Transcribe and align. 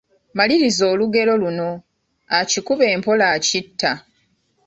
Maliriza 0.37 0.83
olugero 0.93 1.33
luno: 1.41 1.69
Akikuba 2.39 2.85
empola 2.95 3.25
akitta... 3.35 3.91